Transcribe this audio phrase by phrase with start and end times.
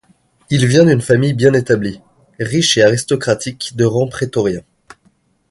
[0.49, 2.01] Il vient d'une famille bien établie,
[2.39, 4.63] riche et aristocratique de rang prétorien.